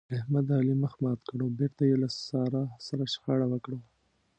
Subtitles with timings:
[0.19, 3.79] احمد د علي مخ مات کړ او بېرته يې له سارا سره شخړه وکړه.